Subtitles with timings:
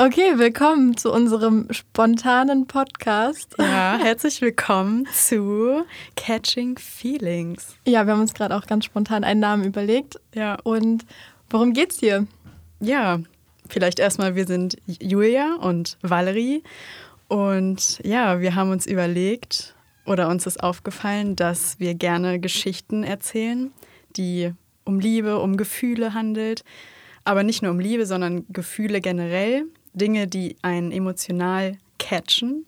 [0.00, 3.56] Okay, willkommen zu unserem spontanen Podcast.
[3.58, 5.82] Ja, herzlich willkommen zu
[6.14, 7.74] Catching Feelings.
[7.84, 10.20] Ja, wir haben uns gerade auch ganz spontan einen Namen überlegt.
[10.32, 10.56] Ja.
[10.62, 11.04] Und
[11.50, 12.28] worum geht's hier?
[12.78, 13.18] Ja,
[13.68, 16.62] vielleicht erstmal, wir sind Julia und Valerie.
[17.26, 19.74] Und ja, wir haben uns überlegt
[20.06, 23.72] oder uns ist aufgefallen, dass wir gerne Geschichten erzählen,
[24.14, 24.52] die
[24.84, 26.62] um Liebe, um Gefühle handelt.
[27.24, 29.66] Aber nicht nur um Liebe, sondern Gefühle generell.
[29.94, 32.66] Dinge, die einen emotional catchen.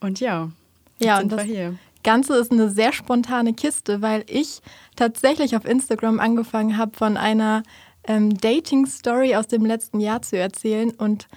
[0.00, 0.50] Und ja,
[0.98, 1.78] Ja, sind und wir das hier.
[2.04, 4.60] Ganze ist eine sehr spontane Kiste, weil ich
[4.96, 7.62] tatsächlich auf Instagram angefangen habe, von einer
[8.04, 10.90] ähm, Dating-Story aus dem letzten Jahr zu erzählen.
[10.90, 11.28] Und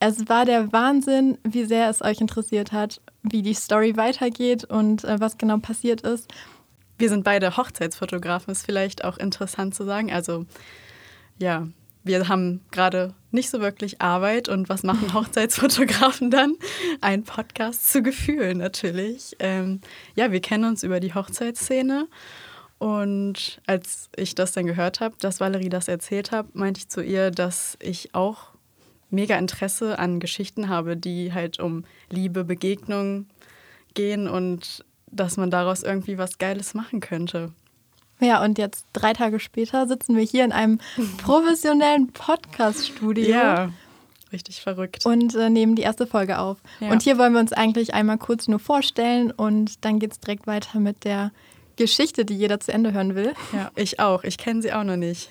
[0.00, 5.04] es war der Wahnsinn, wie sehr es euch interessiert hat, wie die Story weitergeht und
[5.04, 6.32] äh, was genau passiert ist.
[6.96, 10.12] Wir sind beide Hochzeitsfotografen, ist vielleicht auch interessant zu sagen.
[10.12, 10.46] Also
[11.38, 11.66] ja,
[12.04, 16.54] wir haben gerade nicht so wirklich Arbeit und was machen Hochzeitsfotografen dann?
[17.00, 19.34] Ein Podcast zu Gefühlen natürlich.
[19.40, 19.80] Ähm,
[20.14, 22.06] ja, wir kennen uns über die Hochzeitsszene
[22.78, 27.02] und als ich das dann gehört habe, dass Valerie das erzählt hat, meinte ich zu
[27.02, 28.52] ihr, dass ich auch
[29.10, 33.26] mega Interesse an Geschichten habe, die halt um Liebe, Begegnung
[33.94, 37.52] gehen und dass man daraus irgendwie was Geiles machen könnte.
[38.24, 40.78] Ja, und jetzt drei Tage später sitzen wir hier in einem
[41.18, 43.28] professionellen Podcast-Studio.
[43.28, 43.70] Ja,
[44.32, 45.04] richtig verrückt.
[45.06, 46.58] und äh, nehmen die erste Folge auf.
[46.80, 46.90] Ja.
[46.90, 50.46] Und hier wollen wir uns eigentlich einmal kurz nur vorstellen und dann geht es direkt
[50.46, 51.30] weiter mit der
[51.76, 53.34] Geschichte, die jeder zu Ende hören will.
[53.52, 54.24] ja, ich auch.
[54.24, 55.30] Ich kenne sie auch noch nicht.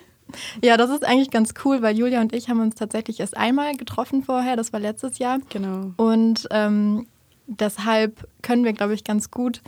[0.61, 3.75] Ja, das ist eigentlich ganz cool, weil Julia und ich haben uns tatsächlich erst einmal
[3.75, 5.39] getroffen vorher, das war letztes Jahr.
[5.49, 5.91] Genau.
[5.97, 7.07] Und ähm,
[7.47, 9.61] deshalb können wir, glaube ich, ganz gut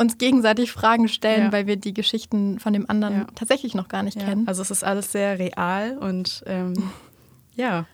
[0.00, 1.52] uns gegenseitig Fragen stellen, Ja.
[1.52, 3.26] weil wir die Geschichten von dem anderen Ja.
[3.34, 4.48] tatsächlich noch gar nicht Ja, kennen.
[4.48, 6.74] also es ist alles sehr real und ähm,
[7.54, 7.86] ja,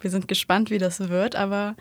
[0.00, 1.76] wir sind gespannt, wie das wird, aber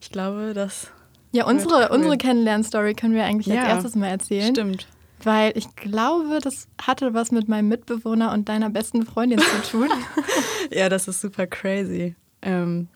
[0.00, 0.88] ich glaube, das
[1.30, 1.96] Ja, unsere, cool.
[1.96, 4.54] unsere Kennenlern-Story können wir eigentlich als erstes mal erzählen.
[4.54, 4.86] stimmt.
[5.24, 9.88] Weil ich glaube, das hatte was mit meinem Mitbewohner und deiner besten Freundin zu tun.
[10.72, 12.16] Ja, das ist super crazy.
[12.40, 12.88] Ähm,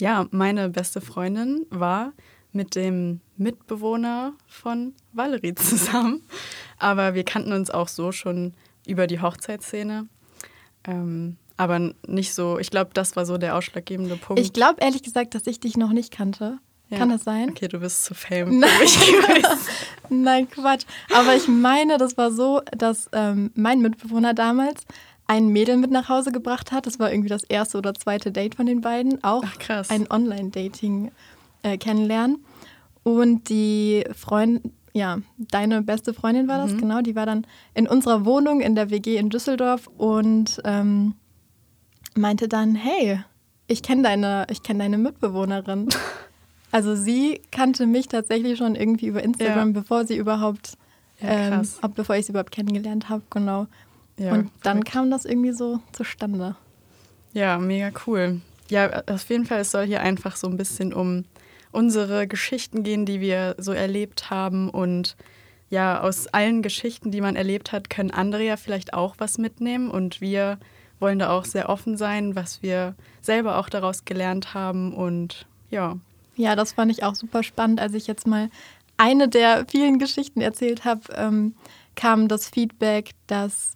[0.00, 2.12] ja, meine beste Freundin war
[2.52, 6.22] mit dem Mitbewohner von Valerie zusammen,
[6.78, 8.54] aber wir kannten uns auch so schon
[8.86, 10.06] über die Hochzeitsszene.
[10.84, 14.40] Ähm, aber nicht so, ich glaube, das war so der ausschlaggebende Punkt.
[14.40, 16.58] Ich glaube ehrlich gesagt, dass ich dich noch nicht kannte.
[16.88, 16.98] Ja.
[16.98, 17.50] Kann das sein?
[17.50, 18.70] Okay, du bist zu fame Nein.
[18.70, 19.58] für mich gewesen.
[20.08, 20.84] Nein, Quatsch.
[21.14, 24.84] Aber ich meine, das war so, dass ähm, mein Mitbewohner damals
[25.26, 26.86] ein Mädel mit nach Hause gebracht hat.
[26.86, 29.22] Das war irgendwie das erste oder zweite Date von den beiden.
[29.22, 29.90] Auch Ach, krass.
[29.90, 31.12] ein Online-Dating
[31.62, 32.44] äh, kennenlernen.
[33.02, 36.70] Und die Freundin, ja, deine beste Freundin war Mhm.
[36.70, 41.14] das, genau, die war dann in unserer Wohnung in der WG in Düsseldorf und ähm,
[42.14, 43.20] meinte dann, hey,
[43.66, 45.88] ich kenne deine, ich kenn deine Mitbewohnerin.
[46.72, 49.80] Also sie kannte mich tatsächlich schon irgendwie über Instagram, Ja.
[49.80, 50.74] bevor sie überhaupt,
[51.20, 51.28] Ja,
[51.58, 53.66] ähm, ab- bevor ich sie überhaupt kennengelernt habe, genau.
[54.16, 54.92] Ja, und dann verrückt.
[54.92, 56.54] kam das irgendwie so zustande.
[57.32, 58.40] Ja, mega cool.
[58.68, 61.24] Ja, auf jeden Fall, es soll hier einfach so ein bisschen um
[61.72, 64.70] unsere Geschichten gehen, die wir so erlebt haben.
[64.70, 65.16] Und
[65.68, 69.90] ja, aus allen Geschichten, die man erlebt hat, können andere ja vielleicht auch was mitnehmen.
[69.90, 70.58] Und wir
[70.98, 74.92] wollen da auch sehr offen sein, was wir selber auch daraus gelernt haben.
[74.92, 75.96] Und ja,
[76.36, 77.80] Ja, das fand ich auch super spannend.
[77.80, 78.50] Als ich jetzt mal
[78.96, 81.54] eine der vielen Geschichten erzählt habe, ähm,
[81.94, 83.72] kam das Feedback, dass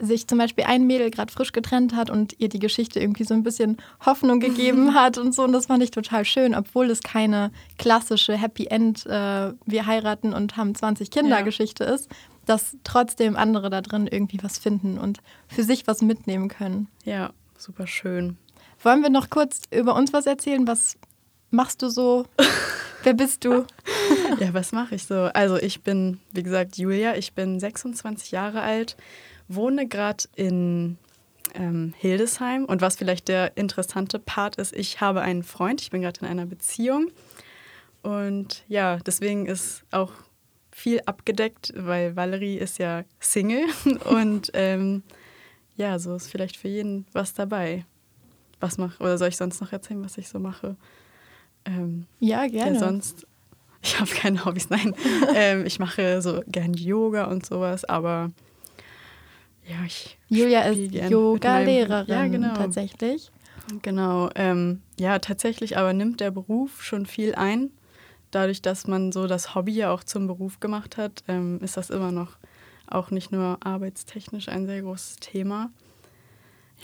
[0.00, 3.34] sich zum Beispiel ein Mädel gerade frisch getrennt hat und ihr die Geschichte irgendwie so
[3.34, 5.42] ein bisschen Hoffnung gegeben hat und so.
[5.44, 10.32] Und das fand ich total schön, obwohl es keine klassische Happy End, äh, wir heiraten
[10.34, 11.42] und haben 20 Kinder Ja.
[11.42, 12.08] Geschichte ist,
[12.46, 15.18] dass trotzdem andere da drin irgendwie was finden und
[15.48, 16.88] für sich was mitnehmen können.
[17.04, 18.36] ja, super schön.
[18.82, 20.66] Wollen wir noch kurz über uns was erzählen?
[20.66, 20.98] Was
[21.50, 22.26] machst du so?
[23.04, 23.64] Wer bist du?
[24.40, 25.30] Ja, was mache ich so?
[25.34, 28.96] Also ich bin, wie gesagt, Julia, ich bin 26 Jahre alt,
[29.48, 30.98] wohne gerade in
[31.54, 36.02] ähm, Hildesheim und was vielleicht der interessante Part ist, ich habe einen Freund, ich bin
[36.02, 37.10] gerade in einer Beziehung
[38.02, 40.12] und ja, deswegen ist auch
[40.72, 43.66] viel abgedeckt, weil Valerie ist ja Single
[44.04, 45.02] und ähm,
[45.76, 47.84] ja, so ist vielleicht für jeden was dabei.
[48.60, 50.76] Was mach oder soll ich sonst noch erzählen, was ich so mache?
[51.64, 52.74] Ähm, Ja, gerne.
[52.74, 53.26] ja, sonst,
[53.82, 54.94] ich habe keine Hobbys, nein.
[55.34, 58.30] ähm, ich mache so gern Yoga und sowas, aber
[59.66, 60.18] ja, ich.
[60.28, 62.54] Julia ist Yoga-Lehrerin Ja, genau.
[62.54, 63.30] tatsächlich.
[63.82, 64.28] Genau.
[64.34, 67.70] Ähm, ja, tatsächlich aber nimmt der Beruf schon viel ein.
[68.30, 71.90] Dadurch, dass man so das Hobby ja auch zum Beruf gemacht hat, ähm, ist das
[71.90, 72.36] immer noch
[72.90, 75.70] auch nicht nur arbeitstechnisch ein sehr großes Thema.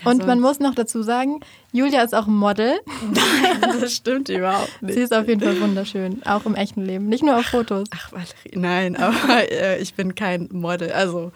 [0.03, 1.41] Ja, und man muss noch dazu sagen,
[1.73, 2.79] Julia ist auch Model.
[3.81, 4.93] Das stimmt überhaupt nicht.
[4.93, 7.87] Sie ist auf jeden Fall wunderschön, auch im echten Leben, nicht nur auf Fotos.
[7.91, 10.91] Ach, Valerie, nein, aber äh, ich bin kein Model.
[10.91, 11.31] Also,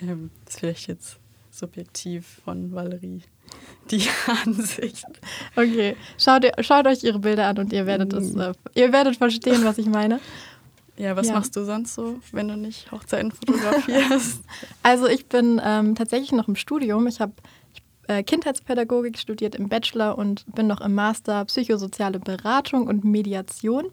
[0.00, 1.18] ähm, das ist vielleicht jetzt
[1.50, 3.22] subjektiv von Valerie
[3.90, 4.06] die
[4.44, 5.06] Ansicht.
[5.56, 8.40] Okay, schaut, schaut euch ihre Bilder an und ihr werdet, es, mhm.
[8.40, 10.20] äh, ihr werdet verstehen, was ich meine.
[10.96, 11.34] Ja, was ja.
[11.34, 14.40] machst du sonst so, wenn du nicht Hochzeiten fotografierst?
[14.82, 17.06] also ich bin ähm, tatsächlich noch im Studium.
[17.06, 17.34] Ich habe
[18.08, 23.86] äh, Kindheitspädagogik studiert im Bachelor und bin noch im Master Psychosoziale Beratung und Mediation.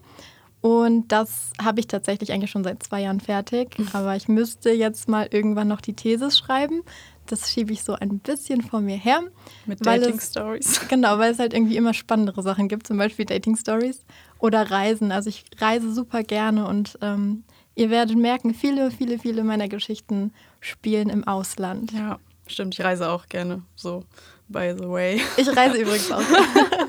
[0.66, 3.76] Und das habe ich tatsächlich eigentlich schon seit zwei Jahren fertig.
[3.92, 6.82] Aber ich müsste jetzt mal irgendwann noch die Thesis schreiben.
[7.26, 9.22] Das schiebe ich so ein bisschen vor mir her.
[9.64, 10.80] Mit Dating Stories.
[10.88, 14.04] Genau, weil es halt irgendwie immer spannendere Sachen gibt, zum Beispiel Dating Stories
[14.40, 15.12] oder Reisen.
[15.12, 17.44] Also ich reise super gerne und ähm,
[17.76, 21.92] ihr werdet merken, viele, viele, viele meiner Geschichten spielen im Ausland.
[21.92, 22.18] Ja,
[22.48, 22.74] stimmt.
[22.74, 23.62] Ich reise auch gerne.
[23.76, 24.02] So,
[24.48, 25.20] by the way.
[25.36, 26.22] Ich reise übrigens auch.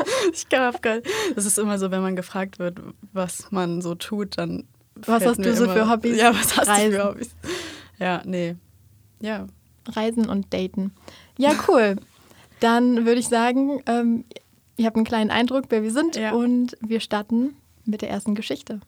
[0.33, 1.03] ich glaube, geil.
[1.35, 2.79] Das ist immer so, wenn man gefragt wird,
[3.13, 4.65] was man so tut, dann.
[4.95, 6.17] Was hast du so immer, für Hobbys?
[6.17, 6.91] Ja, was hast Reisen.
[6.91, 7.29] du für Hobbys?
[7.99, 8.55] Ja, nee.
[9.19, 9.47] Ja,
[9.87, 10.91] Reisen und Daten.
[11.37, 11.97] Ja, cool.
[12.59, 14.25] Dann würde ich sagen, ähm,
[14.75, 16.33] ihr habt einen kleinen Eindruck, wer wir sind ja.
[16.33, 17.55] und wir starten
[17.85, 18.79] mit der ersten Geschichte.